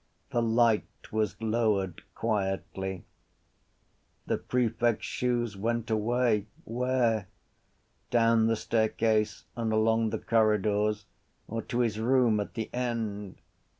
[0.31, 3.05] The light was lowered quietly.
[4.25, 6.47] The prefect’s shoes went away.
[6.63, 7.27] Where?
[8.09, 11.05] Down the staircase and along the corridors
[11.47, 13.35] or to his room at the end?